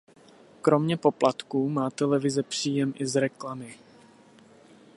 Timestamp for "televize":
1.89-2.43